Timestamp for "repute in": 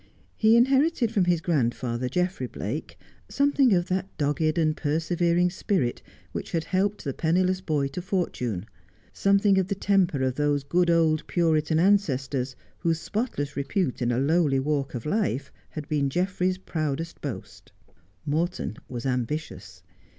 13.55-14.11